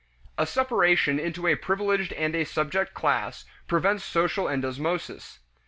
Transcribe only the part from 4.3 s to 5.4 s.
endosmosis.